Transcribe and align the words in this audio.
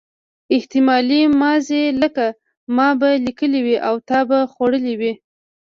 احتمالي 0.55 1.21
ماضي 1.41 1.83
لکه 2.01 2.27
ما 2.75 2.89
به 2.99 3.09
لیکلي 3.25 3.59
وي 3.65 3.77
او 3.87 3.95
تا 4.09 4.19
به 4.29 4.39
خوړلي 4.53 4.95
وي. 4.99 5.13